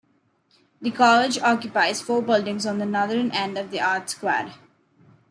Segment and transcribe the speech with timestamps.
[0.81, 4.51] The college occupies four buildings on the northern end of the Arts Quad.